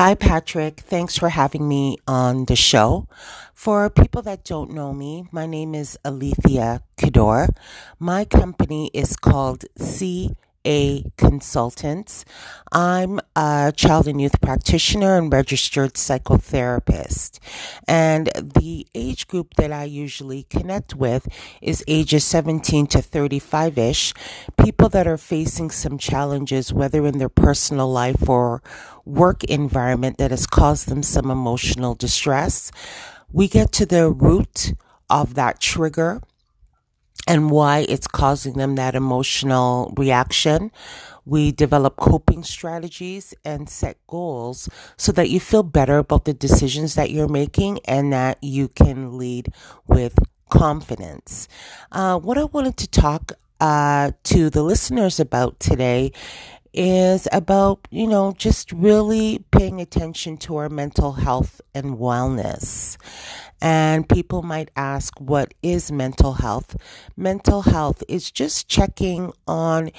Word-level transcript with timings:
Hi, 0.00 0.14
Patrick. 0.14 0.80
Thanks 0.80 1.18
for 1.18 1.28
having 1.28 1.68
me 1.68 1.98
on 2.08 2.46
the 2.46 2.56
show. 2.56 3.06
For 3.52 3.90
people 3.90 4.22
that 4.22 4.44
don't 4.44 4.70
know 4.70 4.94
me, 4.94 5.26
my 5.30 5.44
name 5.44 5.74
is 5.74 5.98
Alethea 6.06 6.80
Kador. 6.96 7.50
My 7.98 8.24
company 8.24 8.90
is 8.94 9.14
called 9.14 9.66
C 9.76 10.34
a 10.64 11.04
consultant. 11.16 12.24
I'm 12.72 13.20
a 13.34 13.72
child 13.74 14.06
and 14.06 14.20
youth 14.20 14.40
practitioner 14.40 15.16
and 15.16 15.32
registered 15.32 15.94
psychotherapist. 15.94 17.38
And 17.88 18.26
the 18.36 18.86
age 18.94 19.26
group 19.26 19.54
that 19.54 19.72
I 19.72 19.84
usually 19.84 20.44
connect 20.44 20.94
with 20.94 21.28
is 21.60 21.84
ages 21.88 22.24
17 22.24 22.86
to 22.88 23.02
35 23.02 23.78
ish, 23.78 24.14
people 24.62 24.88
that 24.90 25.06
are 25.06 25.18
facing 25.18 25.70
some 25.70 25.98
challenges, 25.98 26.72
whether 26.72 27.06
in 27.06 27.18
their 27.18 27.28
personal 27.28 27.90
life 27.90 28.28
or 28.28 28.62
work 29.04 29.44
environment 29.44 30.18
that 30.18 30.30
has 30.30 30.46
caused 30.46 30.88
them 30.88 31.02
some 31.02 31.30
emotional 31.30 31.94
distress. 31.94 32.70
We 33.32 33.48
get 33.48 33.72
to 33.72 33.86
the 33.86 34.10
root 34.10 34.74
of 35.08 35.34
that 35.34 35.60
trigger 35.60 36.20
and 37.26 37.50
why 37.50 37.86
it's 37.88 38.06
causing 38.06 38.54
them 38.54 38.74
that 38.76 38.94
emotional 38.94 39.92
reaction. 39.96 40.70
We 41.24 41.52
develop 41.52 41.96
coping 41.96 42.42
strategies 42.42 43.34
and 43.44 43.68
set 43.68 43.98
goals 44.06 44.68
so 44.96 45.12
that 45.12 45.30
you 45.30 45.38
feel 45.38 45.62
better 45.62 45.98
about 45.98 46.24
the 46.24 46.34
decisions 46.34 46.94
that 46.94 47.10
you're 47.10 47.28
making 47.28 47.80
and 47.84 48.12
that 48.12 48.38
you 48.42 48.68
can 48.68 49.16
lead 49.18 49.52
with 49.86 50.18
confidence. 50.48 51.46
Uh, 51.92 52.18
what 52.18 52.38
I 52.38 52.44
wanted 52.44 52.76
to 52.78 52.88
talk 52.88 53.32
uh, 53.60 54.12
to 54.24 54.50
the 54.50 54.62
listeners 54.62 55.20
about 55.20 55.60
today 55.60 56.12
is 56.72 57.26
about, 57.32 57.86
you 57.90 58.06
know, 58.06 58.32
just 58.36 58.72
really 58.72 59.44
paying 59.50 59.80
attention 59.80 60.36
to 60.38 60.56
our 60.56 60.68
mental 60.68 61.12
health 61.12 61.60
and 61.74 61.98
wellness. 61.98 62.96
And 63.60 64.08
people 64.08 64.42
might 64.42 64.70
ask, 64.76 65.18
what 65.20 65.52
is 65.62 65.92
mental 65.92 66.34
health? 66.34 66.76
Mental 67.16 67.62
health 67.62 68.02
is 68.08 68.30
just 68.30 68.68
checking 68.68 69.32
on 69.46 69.90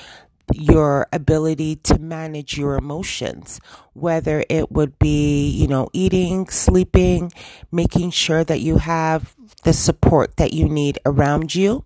your 0.53 1.07
ability 1.13 1.77
to 1.77 1.97
manage 1.99 2.57
your 2.57 2.75
emotions, 2.75 3.59
whether 3.93 4.43
it 4.49 4.71
would 4.71 4.97
be, 4.99 5.49
you 5.49 5.67
know, 5.67 5.89
eating, 5.93 6.47
sleeping, 6.47 7.31
making 7.71 8.11
sure 8.11 8.43
that 8.43 8.59
you 8.59 8.77
have 8.77 9.35
the 9.63 9.73
support 9.73 10.37
that 10.37 10.53
you 10.53 10.67
need 10.67 10.99
around 11.05 11.53
you. 11.55 11.83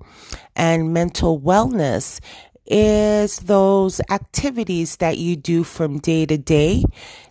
And 0.56 0.94
mental 0.94 1.40
wellness 1.40 2.20
is 2.66 3.38
those 3.40 4.02
activities 4.10 4.98
that 4.98 5.18
you 5.18 5.36
do 5.36 5.64
from 5.64 6.00
day 6.00 6.26
to 6.26 6.38
day 6.38 6.84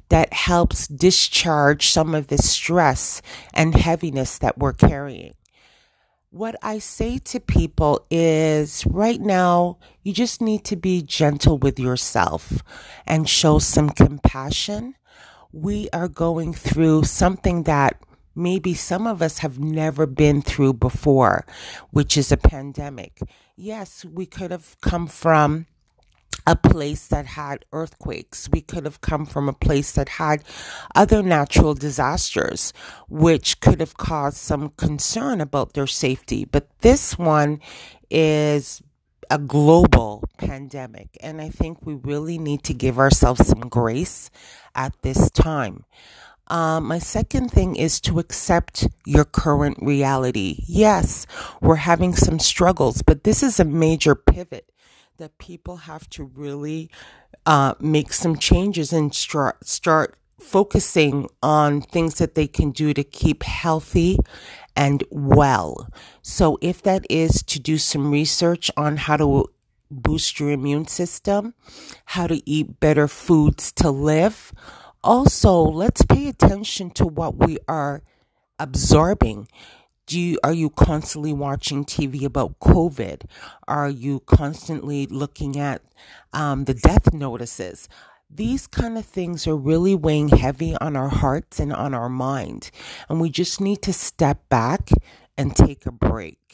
that 0.08 0.32
helps 0.32 0.86
discharge 0.86 1.88
some 1.88 2.14
of 2.14 2.28
the 2.28 2.38
stress 2.38 3.20
and 3.52 3.74
heaviness 3.74 4.38
that 4.38 4.58
we're 4.58 4.72
carrying. 4.72 5.34
What 6.30 6.56
I 6.62 6.78
say 6.78 7.18
to 7.18 7.38
people 7.38 8.05
is 8.10 8.84
right 8.86 9.20
now, 9.20 9.78
you 10.02 10.12
just 10.12 10.40
need 10.40 10.64
to 10.64 10.77
be 10.77 11.00
gentle 11.00 11.58
with 11.58 11.78
yourself 11.78 12.62
and 13.06 13.28
show 13.28 13.60
some 13.60 13.90
compassion. 13.90 14.96
We 15.52 15.88
are 15.92 16.08
going 16.08 16.52
through 16.52 17.05
something 17.05 17.62
that 17.64 18.00
maybe 18.34 18.74
some 18.74 19.06
of 19.06 19.22
us 19.22 19.38
have 19.38 19.58
never 19.58 20.06
been 20.06 20.42
through 20.42 20.74
before, 20.74 21.46
which 21.90 22.16
is 22.16 22.32
a 22.32 22.36
pandemic. 22.36 23.20
Yes, 23.56 24.04
we 24.04 24.27
could 24.27 24.50
have 24.50 24.77
come 24.80 25.06
from 25.06 25.66
a 26.46 26.56
place 26.56 27.06
that 27.06 27.27
had 27.27 27.64
earthquakes. 27.72 28.48
We 28.50 28.60
could 28.60 28.84
have 28.84 29.00
come 29.00 29.24
from 29.24 29.48
a 29.48 29.52
place 29.52 29.92
that 29.92 30.10
had 30.10 30.42
other 30.94 31.22
natural 31.22 31.74
disasters, 31.74 32.72
which 33.08 33.60
could 33.60 33.80
have 33.80 33.96
caused 33.96 34.36
some 34.36 34.70
concern 34.70 35.40
about 35.40 35.72
their 35.72 35.86
safety. 35.86 36.44
But 36.44 36.68
this 36.80 37.18
one 37.18 37.60
is 38.11 38.83
a 39.30 39.39
global 39.39 40.24
pandemic. 40.39 41.17
And 41.20 41.40
I 41.40 41.48
think 41.48 41.86
we 41.86 41.94
really 41.94 42.39
need 42.39 42.62
to 42.64 42.74
give 42.74 42.98
ourselves 42.98 43.46
some 43.46 43.68
grace 43.68 44.30
at 44.74 44.94
this 45.02 45.30
time. 45.30 45.84
Um, 46.48 46.84
my 46.84 46.98
second 46.98 47.50
thing 47.50 47.77
is 47.77 48.00
to 48.02 48.18
accept 48.18 48.86
your 49.06 49.24
current 49.24 49.78
reality. 49.80 50.62
Yes, 50.66 51.27
we're 51.60 51.77
having 51.77 52.14
some 52.14 52.38
struggles, 52.38 53.02
but 53.02 53.24
this 53.24 53.42
is 53.42 53.58
a 53.58 53.64
major 53.64 54.14
pivot 54.14 54.70
that 55.16 55.38
people 55.38 55.77
have 55.78 56.08
to 56.10 56.24
really 56.24 56.90
uh, 57.46 57.74
make 57.80 58.12
some 58.12 58.36
changes 58.36 58.92
and 58.92 59.14
start 59.14 59.66
start 59.66 60.16
focusing 60.40 61.28
on 61.42 61.80
things 61.80 62.16
that 62.16 62.34
they 62.34 62.46
can 62.46 62.70
do 62.70 62.92
to 62.92 63.02
keep 63.05 63.42
healthy 63.42 64.18
and 64.76 65.02
well. 65.11 65.88
So 66.22 66.58
if 66.61 66.82
that 66.82 67.06
is 67.08 67.42
to 67.44 67.58
do 67.58 67.78
some 67.78 68.11
research 68.11 68.70
on 68.76 68.96
how 68.96 69.16
to 69.16 69.46
boost 69.90 70.40
your 70.40 70.50
immune 70.50 70.86
system, 70.86 71.55
how 72.06 72.26
to 72.26 72.42
eat 72.48 72.80
better 72.80 73.08
foods 73.08 73.72
to 73.72 73.90
live, 73.90 74.52
also 75.05 75.61
let's 75.61 76.03
pay 76.03 76.29
attention 76.29 76.91
to 76.91 77.07
what 77.07 77.37
we 77.37 77.59
are 77.69 78.03
absorbing 78.59 79.47
do 80.07 80.20
you, 80.20 80.39
are 80.45 80.53
you 80.53 80.69
constantly 80.69 81.33
watching 81.33 81.85
TV 81.85 82.25
about 82.25 82.59
COVID? 82.61 83.23
Are 83.67 83.89
you 83.89 84.20
constantly 84.20 85.07
looking 85.07 85.59
at 85.59 85.83
um, 86.33 86.65
the 86.65 86.75
death 86.75 87.15
notices? 87.15 87.89
These 88.29 88.67
kind 88.67 88.98
of 88.98 89.07
things 89.07 89.47
are 89.47 89.57
really 89.57 89.95
weighing 89.95 90.29
heavy 90.29 90.77
on 90.77 90.97
our 90.97 91.09
hearts 91.09 91.59
and 91.59 91.73
on 91.73 91.95
our 91.95 92.11
mind. 92.11 92.71
And 93.09 93.21
we 93.21 93.31
just 93.31 93.61
need 93.61 93.81
to 93.83 93.92
step 93.92 94.47
back 94.48 94.91
and 95.39 95.57
take 95.57 95.86
a 95.86 95.92
break. 95.92 96.53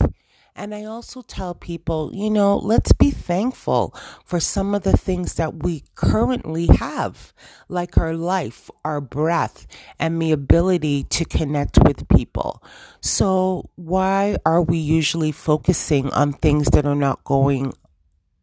And 0.60 0.74
I 0.74 0.84
also 0.84 1.22
tell 1.22 1.54
people, 1.54 2.10
you 2.12 2.28
know, 2.28 2.58
let's 2.58 2.92
be 2.92 3.10
thankful 3.10 3.94
for 4.26 4.38
some 4.38 4.74
of 4.74 4.82
the 4.82 4.92
things 4.94 5.36
that 5.36 5.62
we 5.62 5.84
currently 5.94 6.66
have, 6.66 7.32
like 7.70 7.96
our 7.96 8.12
life, 8.12 8.70
our 8.84 9.00
breath, 9.00 9.66
and 9.98 10.20
the 10.20 10.32
ability 10.32 11.04
to 11.04 11.24
connect 11.24 11.78
with 11.82 12.06
people. 12.08 12.62
So, 13.00 13.70
why 13.76 14.36
are 14.44 14.60
we 14.60 14.76
usually 14.76 15.32
focusing 15.32 16.12
on 16.12 16.34
things 16.34 16.68
that 16.72 16.84
are 16.84 16.94
not 16.94 17.24
going 17.24 17.72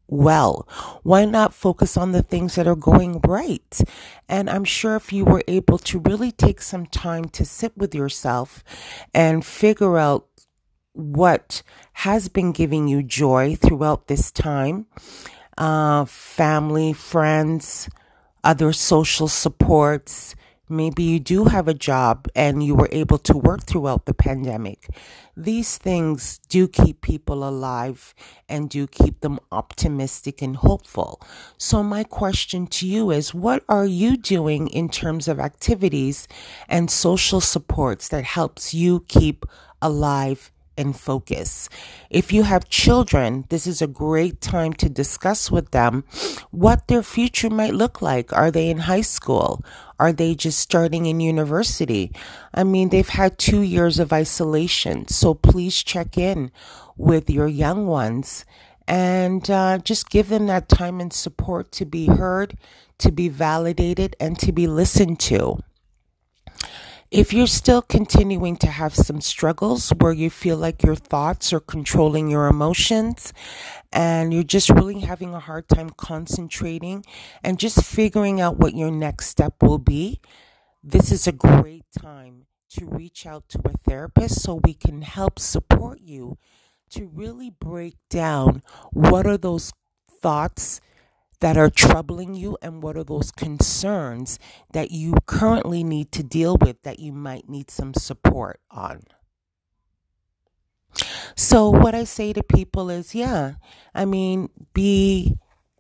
well? 0.07 0.67
Why 1.03 1.23
not 1.25 1.53
focus 1.53 1.97
on 1.97 2.13
the 2.13 2.23
things 2.23 2.56
that 2.56 2.66
are 2.66 2.75
going 2.75 3.19
right? 3.27 3.79
And 4.27 4.50
I'm 4.50 4.63
sure 4.63 4.95
if 4.95 5.13
you 5.13 5.23
were 5.23 5.44
able 5.47 5.77
to 5.77 6.00
really 6.00 6.31
take 6.31 6.63
some 6.63 6.88
time 6.88 7.25
to 7.25 7.45
sit 7.45 7.77
with 7.77 7.94
yourself 7.94 8.63
and 9.13 9.45
figure 9.45 10.00
out 10.00 10.25
what 10.97 11.61
has 11.93 12.27
been 12.27 12.51
giving 12.51 12.87
you 12.87 13.03
joy 13.03 13.55
throughout 13.55 14.07
this 14.07 14.31
time 14.31 14.87
uh, 15.57 16.05
family, 16.05 16.93
friends, 16.93 17.89
other 18.43 18.71
social 18.71 19.27
supports. 19.27 20.35
Maybe 20.69 21.03
you 21.03 21.19
do 21.19 21.45
have 21.45 21.67
a 21.67 21.73
job 21.73 22.27
and 22.35 22.61
you 22.61 22.75
were 22.75 22.89
able 22.91 23.17
to 23.19 23.37
work 23.37 23.63
throughout 23.63 24.05
the 24.05 24.13
pandemic. 24.13 24.89
These 25.35 25.77
things 25.77 26.39
do 26.49 26.67
keep 26.67 27.01
people 27.01 27.47
alive 27.47 28.13
and 28.49 28.69
do 28.69 28.85
keep 28.85 29.21
them 29.21 29.39
optimistic 29.51 30.41
and 30.41 30.57
hopeful. 30.57 31.21
So, 31.57 31.83
my 31.83 32.03
question 32.03 32.67
to 32.67 32.87
you 32.87 33.11
is 33.11 33.33
what 33.33 33.63
are 33.69 33.85
you 33.85 34.17
doing 34.17 34.67
in 34.67 34.89
terms 34.89 35.27
of 35.27 35.39
activities 35.39 36.27
and 36.67 36.91
social 36.91 37.39
supports 37.39 38.09
that 38.09 38.25
helps 38.25 38.73
you 38.73 39.05
keep 39.07 39.45
alive 39.81 40.51
and 40.77 40.97
focus. 40.97 41.69
If 42.09 42.31
you 42.31 42.43
have 42.43 42.69
children, 42.69 43.45
this 43.49 43.67
is 43.67 43.81
a 43.81 43.88
great 43.88 44.41
time 44.41 44.73
to 44.73 44.89
discuss 44.89 45.51
with 45.51 45.71
them 45.71 46.03
what 46.51 46.88
their 46.88 47.03
future 47.03 47.49
might 47.49 47.73
look 47.73 48.01
like. 48.01 48.31
Are 48.33 48.51
they 48.51 48.69
in 48.69 48.79
high 48.79 49.01
school? 49.01 49.63
Are 49.99 50.13
they 50.13 50.35
just 50.35 50.59
starting 50.59 51.06
in 51.06 51.19
university? 51.19 52.12
I 52.53 52.63
mean, 52.63 52.89
they've 52.89 53.07
had 53.07 53.38
two 53.38 53.62
years 53.62 54.00
of 54.00 54.13
isolation, 54.13 55.07
so 55.07 55.33
please 55.33 55.83
check 55.83 56.18
in 56.18 56.51
with 56.95 57.29
your 57.29 57.47
young 57.47 57.88
ones 57.88 58.45
and 58.88 59.50
uh, 59.50 59.79
just 59.79 60.09
give 60.09 60.29
them 60.29 60.47
that 60.47 60.69
time 60.69 61.00
and 61.01 61.12
support 61.12 61.71
to 61.74 61.85
be 61.85 62.07
heard, 62.07 62.57
to 63.00 63.12
be 63.12 63.27
validated, 63.27 64.15
and 64.19 64.39
to 64.39 64.51
be 64.51 64.65
listened 64.65 65.19
to. 65.19 65.62
If 67.09 67.31
you're 67.31 67.48
still 67.48 67.81
continuing 67.81 68.57
to 68.57 68.68
have 68.68 68.94
some 68.94 69.21
struggles 69.21 69.92
where 69.92 70.12
you 70.12 70.30
feel 70.30 70.57
like 70.57 70.83
your 70.83 70.95
thoughts 70.95 71.54
are 71.54 71.62
controlling 71.62 72.30
your 72.30 72.48
emotions 72.48 73.31
and 73.94 74.33
you're 74.33 74.44
just 74.44 74.69
really 74.69 75.00
having 75.00 75.33
a 75.33 75.39
hard 75.39 75.69
time 75.69 75.89
concentrating 75.92 77.06
and 77.42 77.59
just 77.59 77.81
figuring 77.86 78.42
out 78.42 78.57
what 78.57 78.75
your 78.75 78.92
next 78.92 79.27
step 79.27 79.54
will 79.63 79.77
be, 79.77 80.19
this 80.83 81.09
is 81.09 81.27
a 81.27 81.31
great 81.31 81.86
time 81.98 82.45
to 82.71 82.86
reach 82.86 83.25
out 83.25 83.48
to 83.50 83.62
a 83.63 83.89
therapist 83.89 84.42
so 84.42 84.60
we 84.65 84.74
can 84.74 85.01
help 85.01 85.39
support 85.39 86.01
you 86.01 86.38
to 86.89 87.07
really 87.07 87.50
break 87.50 87.95
down 88.10 88.62
what 88.92 89.25
are 89.25 89.38
those 89.38 89.71
thoughts 90.12 90.81
that 91.39 91.57
are 91.57 91.69
troubling 91.69 92.34
you 92.34 92.57
and 92.62 92.81
what 92.81 92.98
are 92.98 93.04
those 93.04 93.31
concerns 93.31 94.39
that 94.74 94.92
you 94.92 95.16
currently 95.25 95.84
need 95.84 96.12
to 96.12 96.24
deal 96.24 96.57
with 96.60 96.81
that 96.84 97.00
you 97.00 97.12
might 97.12 97.48
need 97.48 97.69
some 97.69 97.94
support 97.94 98.60
on. 98.72 99.04
So, 101.36 101.69
what 101.69 101.94
I 101.94 102.06
say 102.06 102.34
to 102.34 102.42
people 102.42 102.89
is 102.89 103.13
yeah, 103.13 103.56
I 103.94 104.06
mean, 104.06 104.50
be 104.74 105.38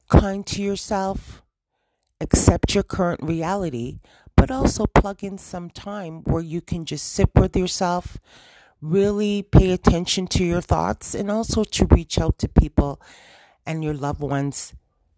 kind 0.09 0.45
to 0.47 0.61
yourself, 0.61 1.41
accept 2.21 2.75
your 2.75 2.83
current 2.83 3.23
reality, 3.23 3.99
but 4.35 4.51
also 4.51 4.85
plug 4.85 5.23
in 5.23 5.39
some 5.39 5.71
time 5.71 6.21
where 6.25 6.43
you 6.43 6.61
can 6.61 6.85
just 6.85 7.11
sit 7.11 7.31
with 7.33 7.57
yourself, 7.57 8.17
really 8.79 9.41
pay 9.41 9.71
attention 9.71 10.27
to 10.27 10.43
your 10.43 10.61
thoughts, 10.61 11.15
and 11.15 11.31
also 11.31 11.63
to 11.63 11.87
reach 11.87 12.19
out 12.19 12.37
to 12.37 12.47
people 12.47 13.01
and 13.65 13.83
your 13.83 13.95
loved 13.95 14.21
ones 14.21 14.73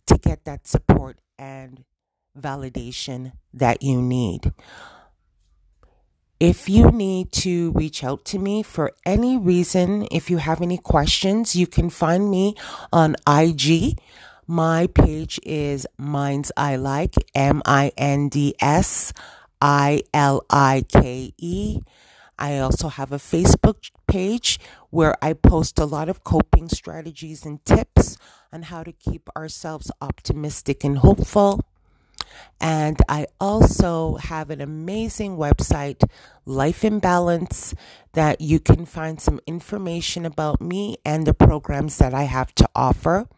to 0.09 0.17
get 0.17 0.45
that 0.45 0.67
support 0.67 1.17
and 1.37 1.85
validation 2.37 3.31
that 3.53 3.81
you 3.81 4.01
need. 4.01 4.51
If 6.39 6.69
you 6.69 6.91
need 6.91 7.31
to 7.43 7.71
reach 7.73 8.03
out 8.03 8.23
to 8.25 8.39
me 8.39 8.63
for 8.63 8.93
any 9.05 9.37
reason, 9.37 10.07
if 10.09 10.29
you 10.29 10.37
have 10.37 10.61
any 10.61 10.77
questions, 10.77 11.55
you 11.55 11.67
can 11.67 11.89
find 11.89 12.31
me 12.31 12.55
on 12.93 13.17
IG. 13.27 13.99
My 14.47 14.87
page 14.87 15.39
is 15.43 15.85
Minds 15.97 16.51
I 16.55 16.77
Like, 16.77 17.15
M 17.35 17.61
I 17.65 17.91
N 17.97 18.29
D 18.29 18.55
S 18.59 19.13
I 19.61 20.01
L 20.13 20.45
I 20.49 20.85
K 20.87 21.33
E. 21.37 21.79
I 22.39 22.57
also 22.59 22.87
have 22.87 23.11
a 23.11 23.17
Facebook 23.17 23.91
page 24.07 24.59
where 24.89 25.15
I 25.21 25.33
post 25.33 25.77
a 25.77 25.85
lot 25.85 26.07
of 26.07 26.23
coping 26.23 26.69
strategies 26.69 27.45
and 27.45 27.63
tips 27.65 28.17
on 28.51 28.63
how 28.63 28.83
to 28.83 28.91
keep 28.91 29.29
ourselves 29.35 29.91
optimistic 30.01 30.83
and 30.83 30.97
hopeful. 30.99 31.61
And 32.59 32.97
I 33.07 33.27
also 33.39 34.15
have 34.15 34.49
an 34.49 34.59
amazing 34.61 35.37
website, 35.37 36.03
Life 36.45 36.83
in 36.83 36.99
Balance, 36.99 37.75
that 38.13 38.41
you 38.41 38.59
can 38.59 38.85
find 38.85 39.21
some 39.21 39.39
information 39.47 40.25
about 40.25 40.59
me 40.59 40.97
and 41.05 41.25
the 41.25 41.33
programs 41.33 41.97
that 41.97 42.13
I 42.13 42.23
have 42.23 42.53
to 42.55 42.67
offer. 42.75 43.29